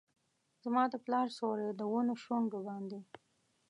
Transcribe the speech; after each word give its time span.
زما 0.63 0.83
د 0.89 0.95
پلار 1.05 1.27
سیوري، 1.37 1.69
د 1.79 1.81
ونو 1.91 2.13
شونډو 2.23 2.59
باندې 2.67 2.99